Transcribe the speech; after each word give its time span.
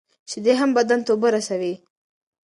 شیدې 0.29 0.53
هم 0.61 0.69
بدن 0.77 0.99
ته 1.05 1.09
اوبه 1.13 1.29
رسوي. 1.35 1.73